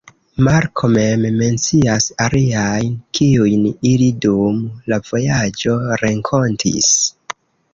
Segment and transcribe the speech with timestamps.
[0.45, 4.59] Marko mem mencias aliajn, kiujn ili dum
[4.93, 6.91] la vojaĝo renkontis.